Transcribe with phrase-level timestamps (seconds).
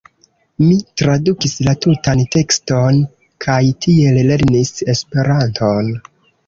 [0.61, 0.71] Mi
[1.01, 2.99] tradukis la tutan tekston
[3.47, 5.97] kaj tiel lernis Esperanton.